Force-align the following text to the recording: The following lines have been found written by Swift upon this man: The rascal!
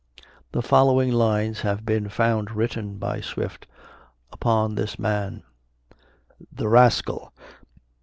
The 0.51 0.63
following 0.63 1.11
lines 1.11 1.59
have 1.61 1.85
been 1.85 2.09
found 2.09 2.49
written 2.55 2.97
by 2.97 3.21
Swift 3.21 3.67
upon 4.33 4.73
this 4.73 4.97
man: 4.97 5.43
The 6.51 6.67
rascal! 6.67 7.31